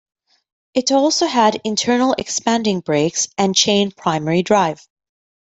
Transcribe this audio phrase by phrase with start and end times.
[0.73, 4.81] It also had internal expanding brakes and chain primary drive.